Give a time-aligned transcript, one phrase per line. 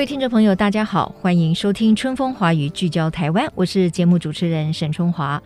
[0.00, 5.42] 各位听众朋友，大家好，欢迎收听《春风华语》，聚焦台湾，我是节目主持人沈春华。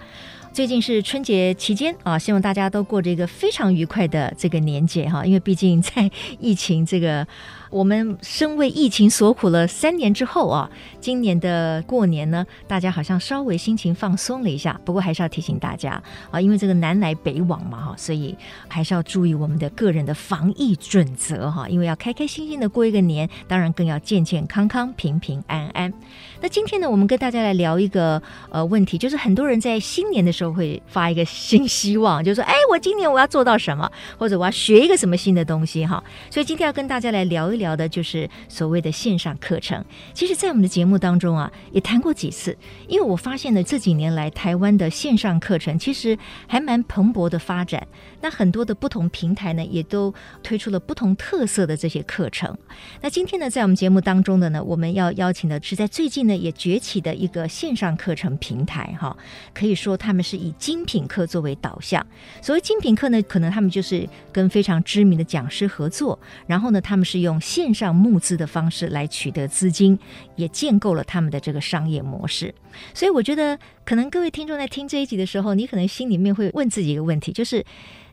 [0.53, 7.27] 最近是春节期间啊，希望大家都过着一个非常愉快的这个年节哈，因为毕竟在疫情这个。
[7.74, 10.70] 我们身为疫情所苦了三年之后啊，
[11.01, 14.80] 今年的过年呢，大家好像稍微心情放松了一下。
[14.84, 16.00] 不过还是要提醒大家
[16.30, 18.33] 啊，因为这个南来北往嘛哈，所以
[18.69, 21.69] 还是要注意我们的个人的防疫准则哈。
[21.69, 25.92] 因为要开开心心的过一个年，当然更要健健康康、平平安安。
[26.41, 36.00] 那今天呢，我们跟大家来聊一个呃问题，就是很多人在新年的时候会发一个新希望，就是说，哎，我今年我要做到什么，或者我要学一个什么新的东西哈。
[36.31, 37.64] 所以今天要跟大家来聊一聊。
[37.65, 39.83] 聊的就是所谓的线上课程。
[40.12, 42.56] 其实，在我们的节目当中啊，也谈过几次。
[42.87, 47.87] 因为我发现呢，这几年来台湾的线上课程其实还蛮蓬勃的发展。
[48.21, 50.12] 那很多的不同平台呢，也都
[50.43, 52.56] 推出了不同特色的这些课程。
[53.01, 59.17] 那今天呢，在我们节目当中的呢，我们要邀请的是在最近呢也崛起的一个线上课程平台哈。
[59.55, 62.05] 可以说他们是以精品课作为导向。
[62.43, 69.97] 所谓精品课呢，可能他们就是跟非常知名的讲师合作，然后呢，他们是用线上募资的方式来取得资金，
[70.34, 72.52] 也建构了他们的这个商业模式。
[72.92, 77.64] 所以，我觉得可能各位听众在听这一集的时候，你可能心里面会问自己一个问题，就是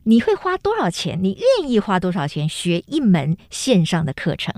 [0.04, 1.18] 你会花多少钱？
[1.24, 4.54] 你愿意花多少钱学一门线上的课程？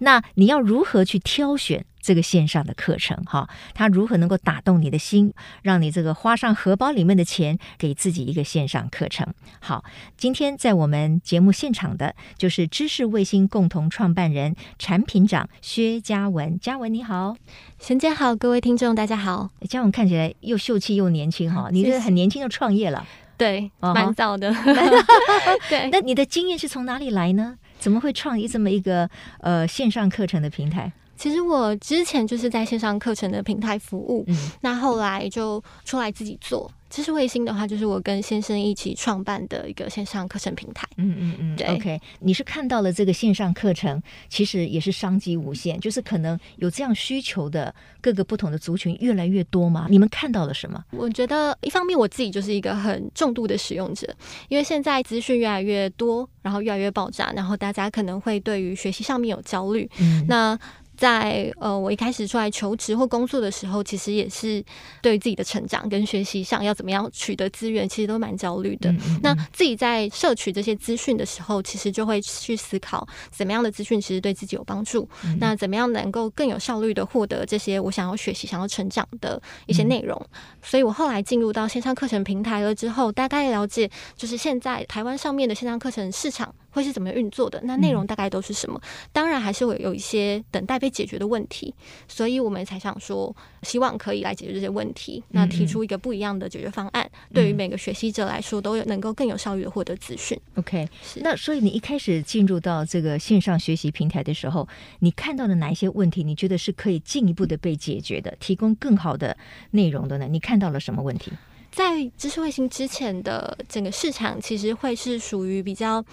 [0.00, 1.86] 那你要如何去挑选？
[2.04, 5.32] 这个线上的课程，哈，它如何能够打动你的心，
[5.62, 9.26] 让你这个花上荷包里面的钱，给自己一个线上课程？
[9.58, 9.82] 好，
[10.18, 16.58] 今天在我们节目现场的就是知识卫星共同创办人、产品长薛嘉文。
[16.60, 17.34] 嘉文你好，
[17.80, 19.48] 沈姐好，各位听众大家好。
[19.66, 23.06] 嘉文看起来又秀气又年轻哈，你这很年轻就创业了，
[23.38, 24.52] 对，蛮早的。
[25.70, 27.56] 对，那你的经验是从哪里来呢？
[27.78, 29.08] 怎么会创立这么一个
[29.40, 30.92] 呃线上课程的平台？
[31.16, 36.70] 其实我之前就是在线上课程的平台服务，嗯，那后来就出来自己做。
[36.90, 40.86] 知识卫星的话，就是我跟先生一起创办的一个线上课程平台。
[40.96, 41.66] 嗯嗯嗯，对。
[41.66, 49.88] OK，你是看到了这个线上课程，其实也是商机无限，就是可能有这样需求的各个不同的族群越来越多吗？
[49.90, 50.84] 你们看到了什么？
[50.92, 54.06] 我觉得一方面我自己就是一个很重度的使用者，
[54.48, 59.90] 因为现在资讯越来越多，然后越来越爆炸，然后大家可能会对于学习上面有焦虑。
[59.98, 60.56] 嗯，那。
[60.96, 64.64] 在呃，我一开始出来求职或工作的时候，其实也是
[65.02, 68.90] 对自己的成长跟学习上要怎么样取得资源，其实都蛮焦虑的。
[68.92, 69.20] 嗯嗯嗯。
[69.22, 75.08] 那自己在摄取这些资讯的时候，其实就会去思考怎么样的资讯其实对自己有帮助。
[75.40, 80.16] 那怎么样能够更有效率的获得这些我想要学习、想要成长的一些内容？
[80.32, 80.40] 嗯。
[80.62, 86.54] 所以我后来进入到线上课程平台了之后，大概了解就是现在台湾上面的线上课程市场。
[86.74, 87.60] 会是怎么运作的？
[87.62, 88.78] 那内容大概都是什么？
[88.82, 91.72] 嗯、当然还是会有一些等待被解决的问题，
[92.08, 95.22] 所以我们才想说，希望可以来解决这些问题。
[95.28, 100.36] 那提出一个不一样的解决方案，嗯、对于每个学习者来说，都有能够更有效率的获得资讯。
[100.56, 101.20] OK，是。
[101.20, 104.68] 那所以你一开始进入到这个线上学习平台的时候，
[104.98, 106.24] 你看到的哪一些问题？
[106.24, 109.36] 你觉得是可以进一步的被解决的，提供更好的
[109.70, 110.26] 内容的呢？
[110.28, 111.30] 你看到了什么问题？
[111.70, 116.04] 在知识卫星之前的整个市场，其实会是属于比较。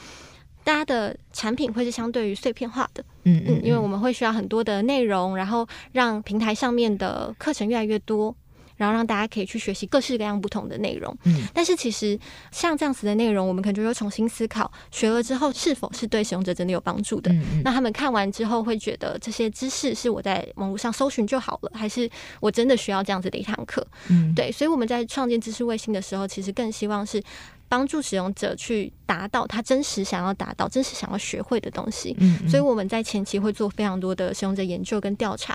[0.64, 8.36] 大家的产品会是相对于碎片化的，嗯嗯，因为我们会需要很多的内容，然后让平台上面的课程越来越多，
[8.78, 11.16] 然后让大家可以去学习各式各样不同的内容。
[11.24, 12.20] 嗯，但是其实
[12.52, 17.32] 像这样子的内容，我们可能就要重新思考，学了之后是否是对使用者真的有帮助的？
[17.32, 22.10] 嗯，那他们看完之后会觉得这些知识是我在网络上搜寻就好了，还是
[22.40, 23.86] 我真的需要这样子的一堂课？
[24.10, 27.22] 嗯，对，所以我们在创建知识卫星的时候，其实更希望是
[27.68, 32.16] 帮助使用者去达到他真实想要达到、真实想要学会的东西。
[32.20, 35.54] 嗯嗯，所以我们在前期会做非常多的使用者研究跟调查，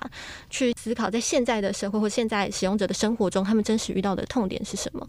[0.51, 5.09] 去思考在现在的社会或现在使用者的生活中，他们真实遇到的痛点是什么。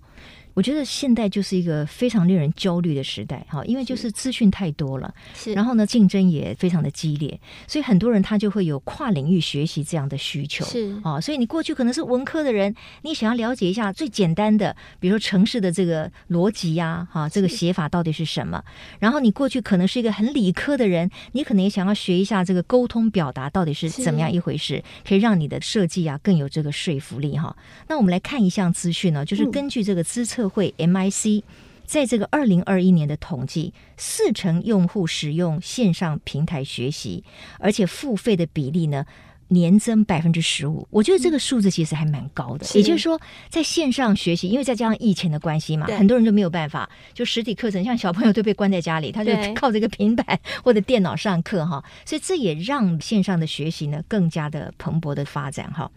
[0.53, 10.99] 我觉得现代就是一个非常令人焦虑的时代，哈，因为就是资讯太多了，是，然后呢，竞争也非常的激烈，所以很多人他就会有跨领域学习这样的需求，是。
[11.03, 12.73] 啊，所以你过去可能是文科的人，
[13.03, 18.61] 你想要了解一下最简单的，比如说城市的这个逻辑呀，哈，这个写法到底是什么？
[18.99, 27.55] 然后你过去可能是一个很理科的人，你可能也想要学一下这个沟通表达到底是怎么样一回事，可以让你的设计啊更有这个说服力哈。
[27.87, 31.43] 那我们来看一项资讯呢，就是根据这个资策会 MIC
[31.85, 37.23] 在这个二零二一年的统计，四成用户使用线上平台学习，
[37.59, 39.05] 而且付费的比例呢，
[39.49, 42.65] 年增百分之十五，我觉得这个数字其实还蛮高的。
[42.75, 55.89] 也就是说，在线上学习，因为再加上疫情的关系嘛，很多人就没有办法，就实体课程，像小朋友都被关在家里，他就靠这个平板 或者电脑上课哈，所以这也让线上的学习呢更加的蓬勃的发展哈。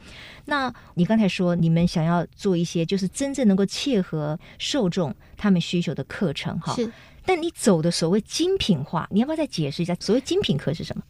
[0.46, 6.90] 那你刚才说你们想要做一些就是真正能够切合受众他们需求的课程哈，是。
[7.26, 11.02] 但你走的所谓精品化，你要不要再解释一下所谓精品课是什么？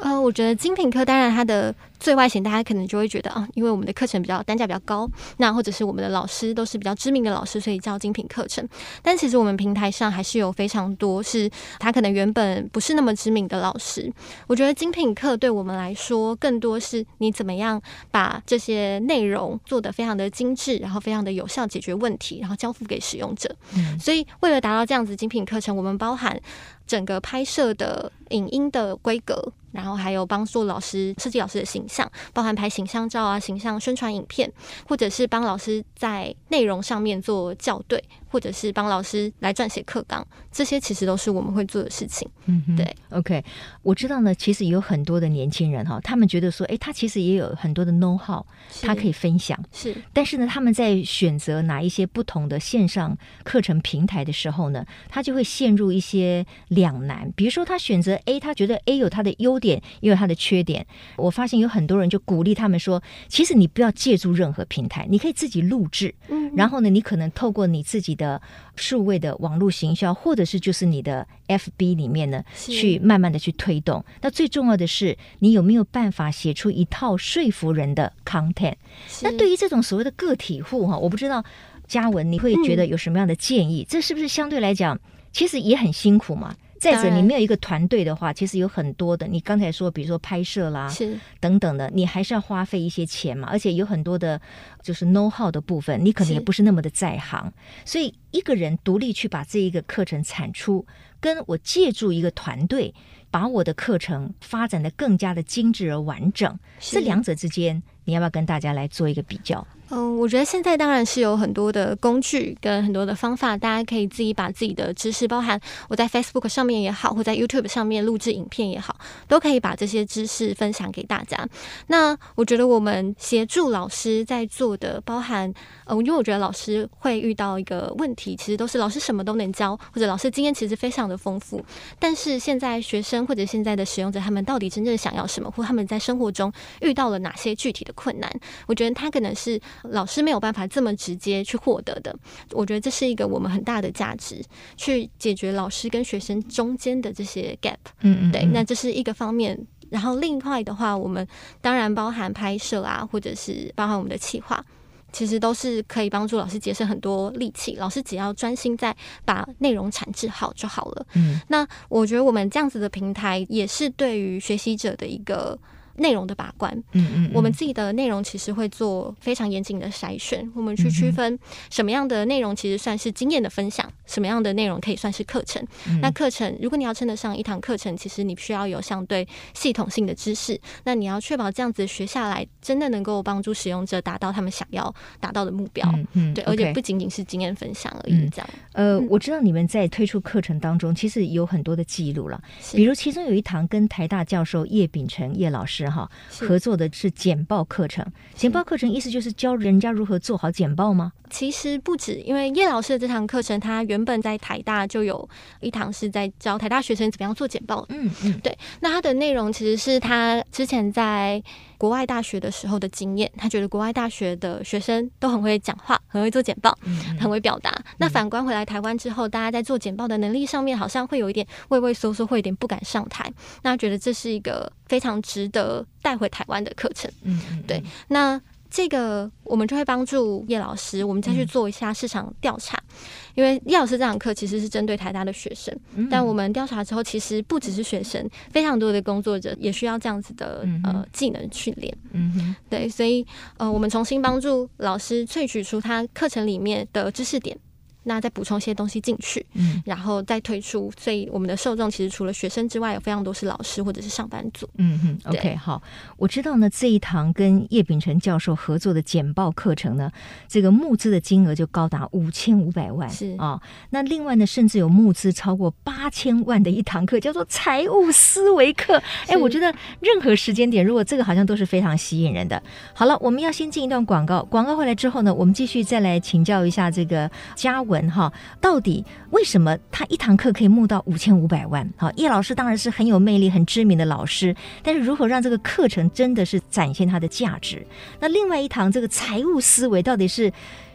[0.00, 8.66] 呃，我觉得精品课当然它的最外显，大家可能就会觉得啊，因为我们的课程比较单价比较高，那或者是我们的老师都是比较知名的老师，所以叫精品课程。
[9.02, 14.10] 但其实我们平台上还是有非常多是他可能原本不是那么知名的老师。
[14.46, 17.80] 我觉得精品课对我们来说，更多是你怎么样
[18.10, 23.54] 把这些内容做得非常的精致，然后非常的有效解决问题，然后交付给使用者。
[23.76, 23.98] 嗯。
[23.98, 26.40] 所以为了达到这样子精品课程，我们包含
[26.86, 29.52] 整个拍摄的影音的规格。
[29.72, 34.52] 然后还有帮助老师设计老师的形象，包含拍形象照啊、形象宣传影片，
[34.88, 38.02] 或者是帮老师在内容上面做校对。
[38.30, 42.28] 或者是帮老师来撰写课纲，这些其实都是我们会做的事情。
[42.46, 42.96] 嗯，对。
[43.10, 43.44] OK，
[43.82, 48.44] 我知道呢，其实有很多的年轻人哈，他们觉得说，哎，他其实也有很多的 know how，
[48.82, 49.58] 他可以分享。
[49.72, 49.94] 是。
[50.12, 57.28] 但是呢，他们在选择哪一些不同的线上课程平台的时候呢，他就会陷入一些两难。
[57.34, 60.86] 比如说，他选择 A，他觉得 A 有他的优点，也有他的缺点。
[61.16, 66.14] 我发现有很多人就鼓励他们说，其实你不要借助任何平台，你可以自己录制。
[66.28, 66.52] 嗯。
[66.54, 68.40] 然后呢，你可能透过你自己的
[68.76, 74.04] 数位的网络行销，或者是就是你的 FB 里面呢，去慢慢的去推动。
[74.20, 78.74] 那最重要的是，你有没有办法写出一套说服人的 content？
[79.22, 81.42] 那对于这种所谓的个体户哈，我不知道
[81.86, 83.82] 嘉文你会觉得有什么样的建议？
[83.82, 85.00] 嗯、这是不是相对来讲，
[85.32, 86.54] 其实也很辛苦嘛？
[86.80, 89.26] 再者，你没有一个团队的话，其实有很多的。
[89.26, 93.46] 你刚才说，比如说拍摄啦，是等等的，你还是要花费一些钱嘛。
[93.50, 94.40] 而且有很多的，
[94.82, 97.52] 就是 know how 的部分，你可能也不是那么的在行。
[97.84, 100.86] 所以，一个人独立去把这一个课程产出，
[101.20, 102.94] 跟我借助一个团队，
[103.30, 109.66] 把我的课程发展的更加的精致而完整，这两者之间，你要不要跟大家来做一个比较？
[109.92, 118.96] 嗯，我觉得现在当然是有很多的工具跟很多的方法，大家可以自己把自己的知识，包含我在 Facebook 上面也好，或在 YouTube 上面录制影片也好，
[119.26, 121.44] 都可以把这些知识分享给大家。
[121.88, 125.52] 那我觉得我们协助老师在做的，包含
[125.86, 131.60] 呃，因为我觉得老师会遇到一个问题，其实都是老师什么都能教，或者老师经验其实非常的丰富，
[131.98, 138.32] 但是现在学生或者现在的使用者，他们到底真正想要什么，或他们在生活中遇到了哪些具体的困难？
[138.68, 139.60] 我觉得他可能是。
[139.84, 142.14] 老师没有办法这么直接去获得的，
[142.52, 144.42] 我觉得这是一个我们很大的价值，
[144.76, 147.76] 去解决老师跟学生中间的这些 gap。
[148.00, 149.58] 嗯嗯，对，那这是一个方面。
[149.90, 151.26] 然后另外的话，我们
[151.60, 154.64] 当然包含拍摄啊，或者是包含我们的企划，
[155.12, 157.74] 其实都是可以帮助老师节省很多力气。
[157.74, 161.06] 老师只要专心在把内容产制好就好了。
[161.14, 165.58] 嗯，那我觉得我们这样子的平台也是对于学习者的一个。
[165.96, 171.38] 内容的把关，嗯嗯，我们自己的内容其实会做非常严谨的筛选，我们去区分
[171.70, 175.62] 什么样的内容其实算是经验的分享，什么样的内容可以算是课程。
[176.00, 180.58] 那课程，如果你要称得上一堂课程，其实你需要有相对系统性的知识。
[180.84, 185.86] 那你要确保这样子学下来，真的能够帮助使用者达到他们想要达到的目标。
[185.94, 188.28] 嗯嗯，对，而且不仅仅是经验分享而已。
[188.30, 192.40] 这样，呃，我知道你们在推出课程当中，其实有很多的记录了，
[192.72, 195.89] 比如其中有一堂跟台大教授叶秉成叶老师。
[195.90, 198.06] 哈合作的是简报课程。
[198.34, 201.12] 简报课程意思就是教人家如何做好简报吗？
[201.28, 205.28] 其实不止，因为叶老师的这堂课程，他原本在台大就有
[205.60, 207.84] 一堂是在教台大学生怎么样做简报。
[207.88, 208.56] 嗯嗯，对。
[208.80, 211.42] 那他的内容其实是他之前在
[211.80, 213.32] 国外大学的时候的经验。
[213.38, 216.76] 他觉得国外大学的学生都很会讲话，很会做简报，
[217.18, 217.70] 很会表达。
[217.70, 223.32] 嗯、那反观回来台湾之后，大家在做简报的能力上面，好像会有一点畏畏缩缩，会有点不敢上台。
[223.62, 227.10] 那他觉得这是一个非常值得带回台湾的课程。
[227.22, 227.82] 嗯嗯，对。
[228.08, 228.38] 那
[228.70, 232.94] 这个我们就会帮助叶老师，我们再去做一下市场调查，嗯、
[233.34, 241.92] 因为叶老师这堂课其实是针对台大的学生，嗯、但我们调查之后，其实不只是学生，非常多的工作者也需要这样子的、嗯、呃技能训练。
[242.12, 247.58] 嗯哼，对，所以呃，我们重新帮助老师萃取出他课程里面的知识点。
[248.04, 254.68] 那再补充一些东西进去，嗯，然后再推出，所以我们的受众其实除了学生之外，有非常多是老师或者是上班族。
[254.78, 255.82] 嗯哼，OK，好，
[256.16, 260.10] 我知道呢，这一堂跟叶秉成教授合作的简报课程呢，
[260.48, 263.62] 这个募资的金额就高达五千五百万，是啊、哦。
[263.90, 269.02] 那另外呢，甚至有募资超过八千万的一堂课，叫做财务思维课。
[269.26, 272.62] 哎，我觉得任何时间点，如果这个好像都是非常吸引人的。
[272.94, 278.10] 好了，我们要先进一段广告，广告回来之后呢，我们继续再来请教一下这个嘉文。
[278.10, 281.86] 哈，到底为什么他一堂课可以募到五千五百万？
[281.96, 287.84] 好，叶老师当然是很有魅力、很知名的老师，但是如何让这个课程真的是展现它的价值？
[288.20, 290.50] 那另外一堂这个财务思维到底是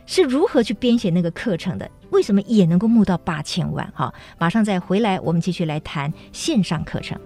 [0.05, 1.89] 是如何去编写那个课程的？
[2.11, 3.91] 为什么也能够募到八千万？
[3.93, 7.19] 好，马上再回来，我们继续来谈线上课程。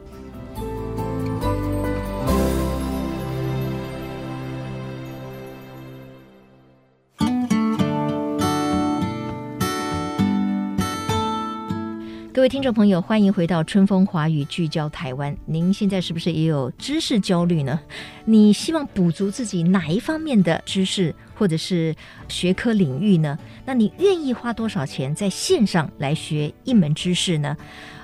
[12.39, 15.36] 各位听众朋友，欢迎回到春风华语聚焦台湾。
[15.46, 17.77] 您现在是不是也有知识焦虑呢？
[18.24, 21.93] 你希望补足自己哪一方面的知识或者是
[22.29, 23.38] 学科领域呢？
[23.65, 27.58] 那你愿意花多少钱在线上来学一门知识呢？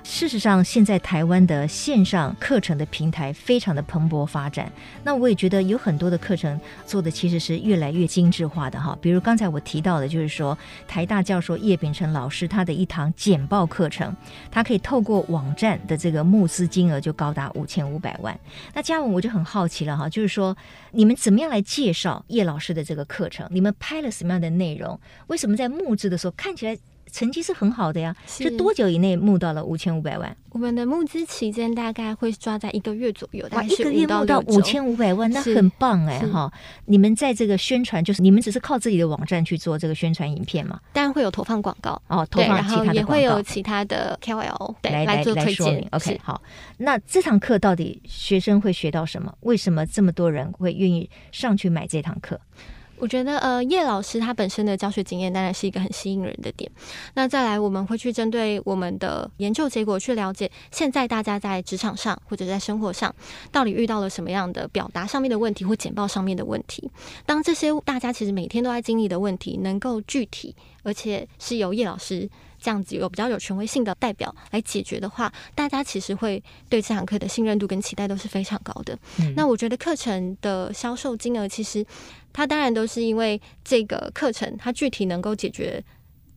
[0.07, 4.71] 事实上，现在台湾的线上课程的平台非常的蓬勃发展。
[5.03, 8.95] 那我也觉得有很多的课程做的其实是越来越精致化的哈。
[9.01, 10.55] 比如刚才我提到的，就是说
[10.88, 14.15] 台大教授叶秉成老师他的一堂简报课程，
[14.51, 18.39] 他可以透过网站的这个募资金额就高达五千五百万。
[18.75, 20.55] 那嘉文我就很好奇了哈，就是说
[20.91, 23.47] 你们怎么样来介绍叶老师的这个课程？
[23.50, 24.97] 你们拍了什么样的内容？
[25.27, 26.77] 为什么在募资的时候看起来？
[27.15, 30.36] 成绩是很好的呀，是多久以内募到了五千五百万？
[30.50, 36.51] 我们的募资期间大概会抓在一个月左右，哇，一个月募到五千五百万，那很棒哎哈！
[36.88, 40.77] 你们在这个宣传，就是你们只是靠自己的网站去做这个宣传影片嘛？
[40.91, 45.88] 当然会有投放广告哦，投放其他的广告，也会有其他的 KOL 来来做推荐。
[45.91, 46.41] OK，好，
[46.79, 49.34] 那这堂课到底学生会学到什么？
[49.39, 52.38] 为什么这么多人会愿意上去买这堂课？
[52.97, 56.69] 我觉得，呃，叶老师他本身的教学经验当然是一个很吸引人的点。
[57.13, 63.13] 那再来，我们会去针对我们的研究结果去了解，现在大家在职场上或者在生活上，
[63.51, 66.89] 到底遇到了什么样的表达上面的问题或简报上面的问题。
[67.25, 72.29] 当这些大家其实每天都在经历的问题，能够具体而且是由叶老师
[72.65, 78.98] 这样子有比较有权威性的代表来解决的话，大家其实会对这堂课的信任度跟期待都是非常高的。
[79.19, 79.31] 嗯。
[79.36, 81.86] 那我觉得课程的销售金额其实。
[82.38, 85.81] 它当然都是因为这个课程，它具体能够解决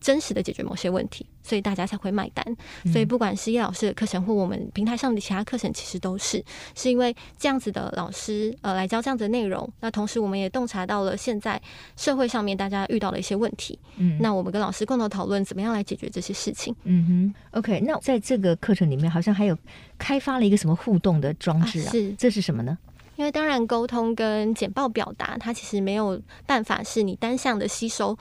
[0.00, 2.44] 真实的解决某些问题，所以大家才会买单。
[2.92, 9.68] 所以不管是叶老师的课程，或我们平台上的其他课程，其实都是是因为这样子的老师呃来教这样子的内容。
[9.80, 11.60] 那同时我们也洞察到了现在
[11.96, 13.78] 社会上面大家遇到的一些问题。
[13.96, 16.74] 嗯，那我们跟老师共同讨论怎么样来解决这些事情。
[16.84, 17.80] 嗯哼，OK。
[17.80, 19.58] 那在这个课程里面，好像还有
[19.98, 21.90] 开发了一个什么互动的装置啊？
[21.90, 22.76] 是，这是什么呢？
[23.16, 28.16] 因为当然，沟通跟简报表达，它其实没有办法是你单向的吸收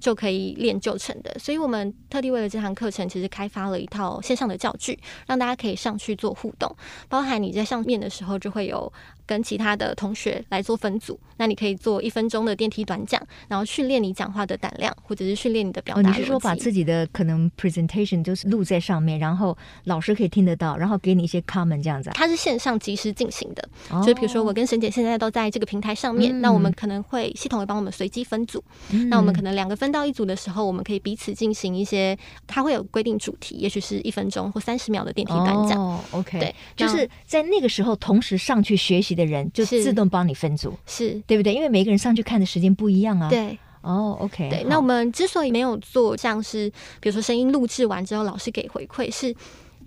[0.00, 1.36] 就可以练就成的。
[1.38, 6.74] 所以我们特地为了这堂课程，其实开发了一套线上的教具，让大家可以上去做互动。
[7.08, 8.92] 包含你在上面的时候，就会有。
[9.26, 16.00] 跟其他的同学来做分组，那你可以做一分钟的电梯短讲，然后训练你讲话的胆量，或者是训练你的表达。
[16.00, 22.10] 哦，你是说把自己的可能 presentation 就是录在上面，然后老师可以听得到，然后给你一些 comment 这样子？
[22.12, 35.80] 它是线上即时进行的，哦、就比如说我跟沈姐现在都在这个平台上面，嗯、那我们可能会系统会帮我们随机分组，嗯、那我们可能两个分到一组的时候，我们可以彼此进行一些，它会有规定主题，也许是一分钟或三十秒的电梯短讲。
[35.80, 40.10] 哦，OK，对，就是在那个时候同时上去学习的人就自动。
[40.10, 41.54] 帮你分组是对不对？
[41.54, 43.28] 因为每个人上去看的时间不一样啊。
[43.28, 44.50] 对，哦、oh，OK。
[44.50, 46.68] 对，那我们之所以没有做像是，
[46.98, 49.32] 比如说声音录制完之后老师给回馈，是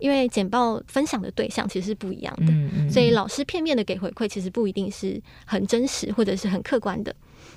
[0.04, 7.16] 因为简报分享的对象其实是不一样的，嗯嗯，所以老师片面的给回馈，其实不一定是很真实或者是很客观的。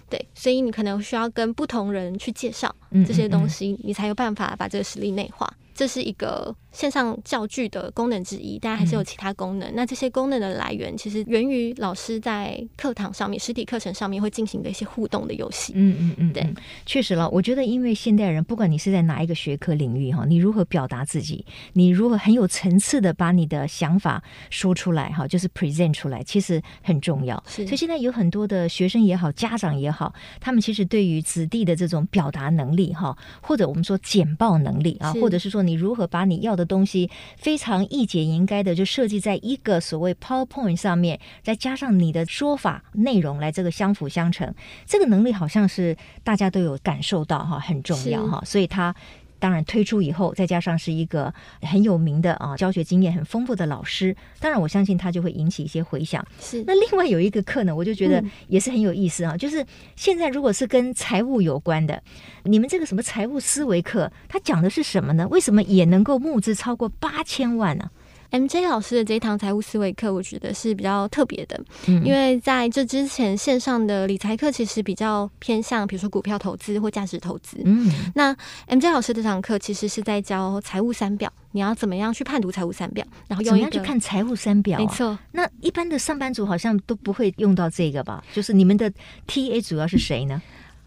[0.09, 2.73] 对，所以你可能需要跟不同人去介绍
[3.05, 5.53] 这些东西，嗯嗯嗯，你才有办法把这个实力内化。
[5.75, 9.67] 这是一个线上教具的功能之一，当然还是有其他功能。
[9.71, 15.73] 嗯、那这些功能的来源，其实源于老师在课堂上面、实体课程上面会进行的一些互动的游戏。
[15.75, 16.47] 嗯嗯嗯，对，
[16.85, 17.29] 确实了。
[17.31, 27.43] 我觉得，因为现代人，不管你是在哪一个学科领域哈，你如何表达自己，你如何很有层次的把你的想法说出来哈，就是 present 出来，其实很重要。
[27.47, 27.67] 是。
[27.67, 35.57] 所以现在有很多的学生也好，家长也好，他们其实对于子弟的这种表达能力哈，或者我们说简报能力啊，或者是说。
[35.63, 44.55] 你如何把你要的东西非常易解应该的就设计在一个所谓 PowerPoint 上面，再加上你的说法内容来这个相辅相成，
[44.85, 48.95] 这个能力好像是大家都有感受到哈，很重要哈，所以他。
[49.39, 56.25] 当然推出以后，再加上是一个很有名的啊，教学经验很丰富的老师，当然我相信他就会引起一些回响。
[56.41, 56.65] 是。
[56.67, 59.65] 那另外有一个课呢，我就觉得也是很有意思啊，嗯、就是
[59.97, 62.03] 现在如果是跟财务有关的，
[62.45, 65.27] 你们这个什么财务思维课，它讲的是什么呢？
[65.29, 67.91] 为什么也能够募资超过八千万呢
[68.31, 77.59] ？MJ 老师的这一堂财务思维课，我觉得是比较特别的，嗯，因为在这之前线上的理财课其实比较偏向，比如说股票投资或价值投资。
[77.65, 78.35] 嗯，那
[78.69, 84.81] MJ 老师这堂课其实是在教财务三表，你要怎么样去判读财务三表，然后怎么样去看财务三表啊？
[84.81, 85.19] 没错。
[85.33, 88.25] 那一般的上班族好像都不会用到这个吧？
[88.33, 88.93] 就是你们的
[89.27, 90.41] TA 主要是谁呢？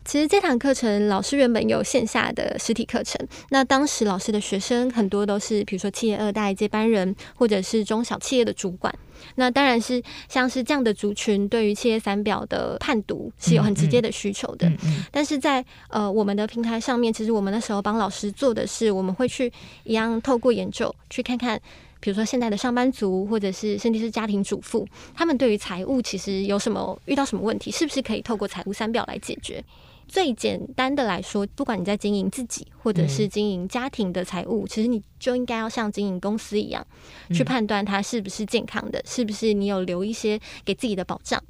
[0.09, 8.91] 其实这堂课程老师原本有线下的实体课程，那当时老师的学生很多都是，比如说企业二代接班人，或者是中小企业的主管。
[9.35, 14.67] 那当然是像是这样的族群，对于企业三表的判读是有很直接的需求的。
[15.11, 21.61] 但是在呃我们的平台上面，其实我们那时候帮老师做的是，我们会去一样透过研究去看看，
[21.99, 29.63] 比如说现在的上班族，或者是甚至是家庭主妇，他们对于财务其实有什么遇到什么问题，是不是可以透过财务三表来解决？
[30.09, 36.85] 最简单的来说，不管你在经营自己或者是经营家庭的财务，嗯，其实你就应该要像经营公司一样，
[37.31, 41.41] 去判断它是不是健康的，是不是你有留一些给自己的保障。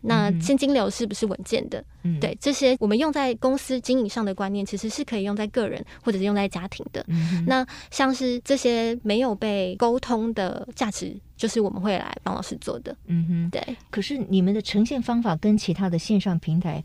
[0.00, 1.84] 那现金流是不是稳健的？
[2.04, 7.04] 嗯，对，这些我们用在公司经营上的观念，其实是可以用在个人或者是用在家庭的。
[7.08, 12.96] 嗯，那像是这些没有被沟通的价值，就是我们会来帮老师做的。
[13.06, 13.76] 嗯哼，对。
[13.90, 16.82] 可是你们的呈现方法跟其他的线上平台，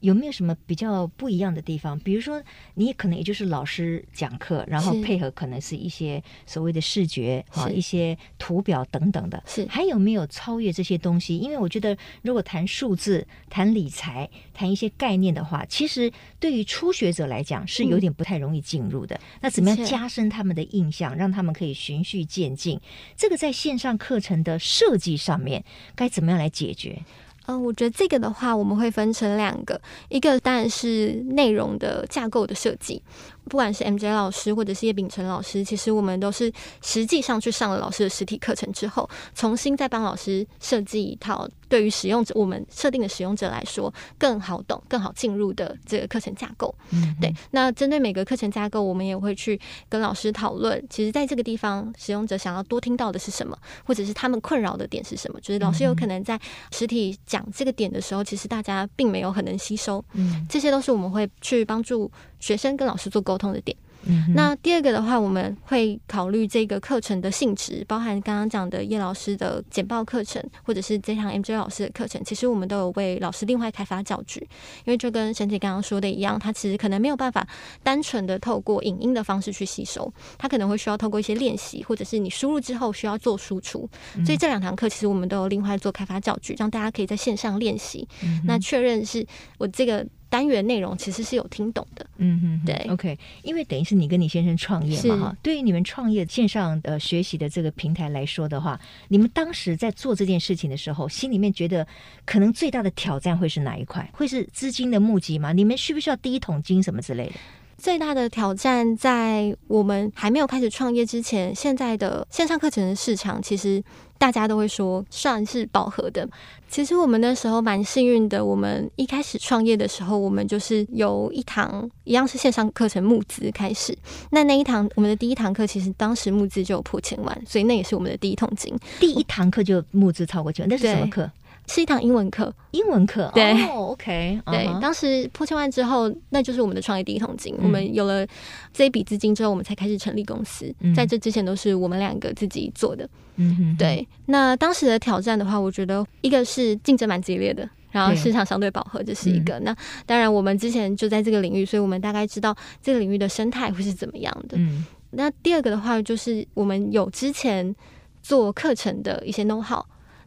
[0.00, 1.98] 有没有什么比较不一样的地方？
[2.00, 2.42] 比如说，
[2.74, 9.42] 你可能也就是老师讲课，然后配合可能是一些所谓的视觉啊，一些图表等等的。
[9.46, 11.38] 是还有没有超越这些东西？
[11.38, 19.16] 因为我觉得，如果谈数字、谈理财、谈一些概念的话，其实对于初学者来讲是有点不太容易进入的。
[19.16, 22.78] 嗯、那怎么样加深他们的印象，让他们可以循序渐进？
[23.16, 27.02] 这个在线上课程的设计上面该怎么样来解决？
[27.46, 33.02] 嗯，我觉得这个的话，我们会分成两个，一个当然是内容的架构的设计。
[33.48, 46.74] 不管是 MJ 老师或者是叶秉成老师，其实我们都是实际上去上了老师的实体课程之后，重新再帮老师设计一套对于使用者我们设定的使用者来说更好懂、更好进入的这个课程架构。
[46.90, 47.32] 嗯，对。
[47.52, 50.84] 那针对每个课程架构，我们也会去跟老师讨论。
[50.90, 55.40] 其实，在这个地方，使用者想要多听到的是什么，或者是他们困扰的点是什么？
[55.40, 56.38] 就是老师有可能在
[56.72, 60.04] 实体讲这个点的时候，其实大家并没有很能吸收。
[60.14, 63.76] 嗯，这些都是我们会去帮助学生跟老师做沟通的点。
[64.08, 72.22] 嗯、那第二个的话，我们会考虑这个课程的性质，包含刚刚讲的叶老师的简报课程，或者是这堂 MJ 老师的课程。
[72.24, 74.38] 其实我们都有为老师另外开发教具，
[74.84, 77.44] 因为就跟沈姐刚刚说的一样，他其实可能没有办法
[77.82, 83.90] 单纯的透过影音的方式去吸收，他可能会需要透过一些练习，或者是你输入之后需要做输出。
[84.24, 88.06] 所以这两堂课其实我们都有另外做开发教具，让大家可以在线上练习，
[88.44, 89.26] 那确认是
[89.58, 90.06] 我这个。
[90.28, 101.86] 单元内容其实是有听懂的，嗯哼，对，OK，因为等于是你跟你先生创业嘛，哈，对于你们创业线上呃学习的这个平台来说的话，你们当时在做这件事情的时候，心里面觉得
[102.24, 104.08] 可能最大的挑战会是哪一块？
[104.12, 105.52] 会是资金的募集吗？
[105.52, 107.32] 你们需不需要第一桶金什么之类的？
[107.78, 113.82] 最大的挑战在我们还没有开始创业之前，现在的线上课程的市场其实
[114.18, 116.28] 大家都会说算是饱和的。
[116.68, 123.96] 其实我们那时候蛮幸运的，我们一开始创业的时候，我们就是由一堂一样是线上课程募资开始。
[124.30, 128.74] 那那一堂我们的第一堂课，其实当时募资就有破千万，所以那也是我们的第一桶金。
[128.98, 131.30] 第一堂课就募资超过千万，那是什么课？
[131.68, 133.30] 是一堂英文课，英文课。
[133.34, 134.66] 对、哦、， OK，对。
[134.80, 137.54] 当时破千万之后，那就是我们的创业第一桶金。
[137.58, 138.26] 嗯、我们有了
[138.72, 140.72] 这一笔资金之后，我们才开始成立公司。
[140.80, 143.08] 嗯、在这之前，都是我们两个自己做的。
[143.36, 144.06] 嗯哼，对。
[144.26, 149.58] 那当时的挑战的话，我觉得一个是竞争蛮激烈的，然后市场相对饱和，这是一个。
[149.58, 149.76] 嗯、那
[150.06, 154.56] 当然，我们之前就在这个领域，所以我们大概知道这个领域的生态会是怎么样的。
[154.56, 154.86] 嗯。
[155.10, 157.74] 那第二个的话，就是我们有之前
[158.22, 159.84] 做课程的一些 know how。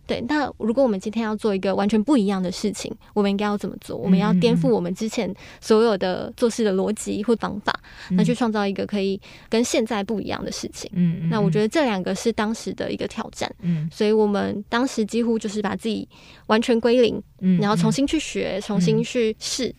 [0.10, 3.96] 对，那如果我们今天要做一个完全不一样的事情，我们应该要怎么做？
[3.96, 7.72] 我们要颠覆我们之前所有的做事的逻辑或方法，
[8.10, 10.90] 嗯、那去创造一个可以跟现在不一样的事情。
[10.96, 13.48] 嗯，嗯，那我觉得这两个是当时的一个挑战。
[13.62, 16.10] 嗯，所以我们当时几乎就是把自己
[16.48, 19.66] 完全归零，嗯，然后重新去学，嗯、重新去试。
[19.66, 19.74] 然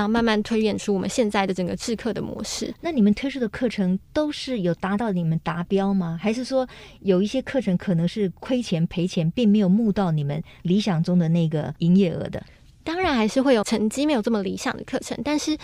[0.00, 2.72] 后慢慢推演出我们现在的整个制课的模式。
[2.80, 6.16] 那你们推出的课程都是有达到你们达标吗？
[6.22, 6.66] 还是说
[7.00, 12.42] 有一些课程可能是亏钱赔钱，并没有募到你们理想中的那个营业额的？
[12.84, 15.56] 当然还是会有成绩没有这么理想的课程，但是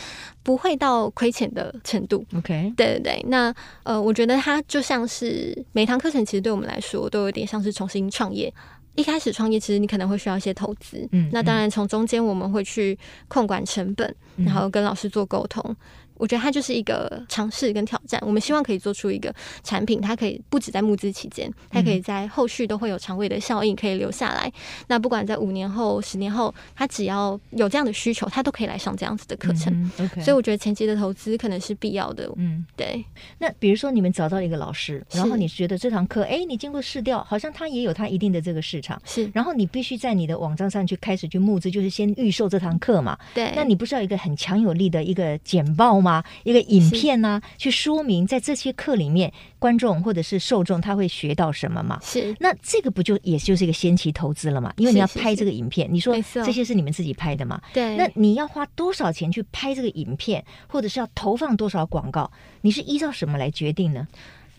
[0.45, 2.25] 不会到亏钱的程度。
[2.37, 3.25] OK，对对对。
[3.29, 8.53] 那呃，我觉得它就像是每堂课程，其实对我们来说都有点像是重新创业。
[8.99, 15.77] 一开始创业，其实你可能会需要一些投资，嗯，那当然从中间我们会去控管成本，嗯、然后跟老师做沟通。
[16.19, 18.21] 我觉得它就是一个尝试跟挑战。
[18.25, 24.53] 我们希望可以做出一个产品，它可以不止在募资期间，它可以在后续都会有长尾的效应，可以留下来。
[24.89, 29.73] 那不管在五年后、十年后，它只要有这样的需求，它都可以来上这样子的课程。
[29.73, 32.31] 嗯 okay、所以我觉得前期的投资可能是必要的。
[32.37, 33.05] 嗯，对。
[33.39, 39.01] 那比如说你们找到一个老师，然后你觉得这堂课，哎，你经过试调，好像它也有它一定的这个市场。
[39.05, 39.31] 是。
[39.33, 43.17] 然后你必须在你的网站上去开始去募资，就是先预售这堂课嘛。
[43.35, 43.53] 对。
[43.55, 46.08] 那你不是要一个很强有力的一个简报吗？
[46.45, 51.99] 一个影片呢、啊，去说明在这些课里面，观众或者是受众他会学到什么嘛？
[52.03, 54.73] 是，那这个不就也就是一个先期投资了嘛？
[54.77, 57.61] 因为你要拍这个影片，你说这些是你们自己拍的嘛？
[57.73, 62.31] 对，那你要花多少钱去拍这个影片，或者是要投放多少广告？
[62.63, 64.07] 你是依照什么来决定呢？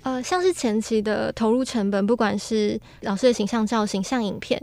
[0.03, 4.61] 呃，像是前期的投入成本，不管是老师的形象照、形象影片。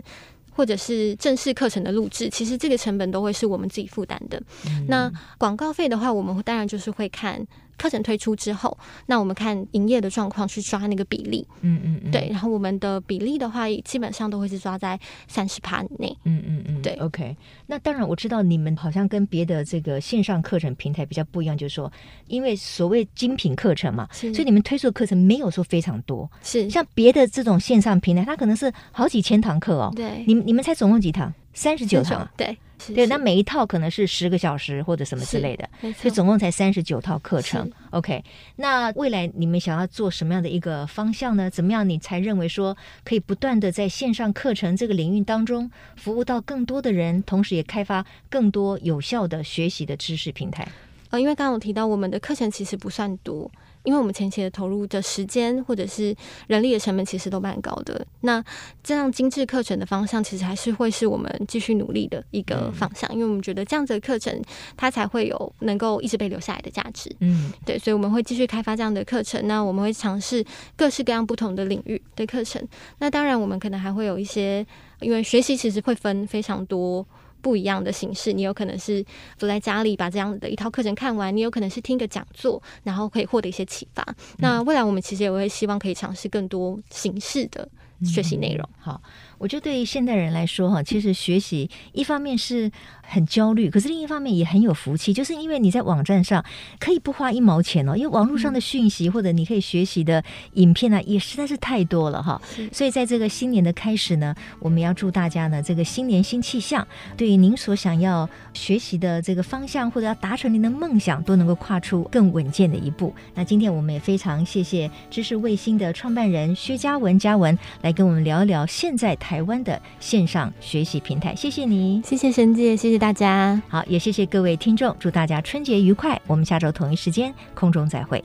[0.57, 4.43] 或者是正式课程的录制，其实这个成本都会是我们自己负担的。
[4.67, 7.47] 嗯、那广告费的话，我们当然就是会看。
[7.77, 12.29] 课程推出之后，那我们看营业的状况去抓那个比例，嗯嗯，嗯对。
[12.31, 16.95] 然后我们的比例的话，基本上都会是抓在三十趴内，嗯嗯嗯，对。
[16.95, 17.37] OK，
[17.67, 21.91] 那当然我知道你们好像跟别的这个线上课程平台比较不一样，就是说，
[22.29, 29.93] 因为所谓精品课程嘛，所以你们推出的课程没有说非常多，是像别的这种线上平台，它可能是好几千堂课哦。
[29.95, 31.33] 对，你们你们才总共几堂？
[31.53, 32.57] 三十九堂，对。
[32.79, 37.71] 是是对，那每一套可能是十个小时或者什么之类的，所以总共才三十九套课程。
[37.91, 38.23] OK，
[38.57, 41.51] 那未来你们想要做什么样的一个方向呢？
[41.51, 50.67] 怎么样你才认为说可以不断的在线上课程这个领域当中服务到更多的人，同时也开发更多有效的学习的知识平台？
[51.11, 53.51] 呃，因为刚刚我提到我们的课程其实不算多。
[53.87, 56.15] 因为我们前期的投入的时间或者是
[56.49, 58.45] 人力的成本其实都蛮高的，那
[58.83, 64.43] 这样精致课程的方向其实还是会是我们继续努力的一个方向，因为我们觉得这样子的课程
[64.77, 67.15] 它才会有能够一直被留下来的价值。
[67.21, 70.45] 嗯，对，所以我们会继续开发这样的课程，那我们会尝试
[70.77, 72.61] 各式各样不同的领域的课程。
[72.99, 74.67] 那当然，我们可能还会有一些，
[75.01, 77.07] 因为学习其实会分非常多。
[77.41, 79.05] 不一样的形式，你有可能是
[79.37, 84.03] 坐在家里把这样的一套课程看完，你有可能是听个讲座，然后可以获得一些启发。
[84.09, 87.69] 嗯、那未来我们其实也会希望可以尝试更多形式的
[88.05, 88.69] 学习内容。
[88.69, 89.03] 嗯、好。
[89.39, 92.71] 我觉得对于现代人来说，哈，其实学习一方面是
[93.03, 96.43] 很焦虑，可是另一方面也很有福气，就是因为你在网站上
[96.79, 102.41] 可以不花一毛钱哦，因为网络上的讯息或者你可以学习的影片呢，也实在是太多了哈。
[102.73, 113.15] 所以在这个新年的开始呢，我们要祝大家呢，这个新年新气象，对于您所想要学习的这个方向或者要达成您的梦想，都能够跨出更稳健的一步。
[113.35, 119.15] 那今天我们也非常谢谢知识卫星的创办人薛嘉文嘉文来跟我们聊一聊现在。
[119.27, 128.25] 台湾的线上学习平台，谢谢你，谢谢沈姐，谢谢大家，好，也谢谢各位听众，祝大家春节愉快，我们下周同一时间空中再会。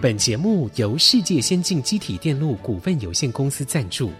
[0.00, 4.12] 本节目由世界先进机体电路股份有限公司赞助，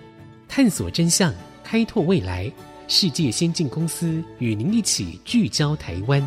[0.49, 2.51] 探索真相，开拓未来，
[2.88, 6.21] 世界先进公司与您一起聚焦台湾。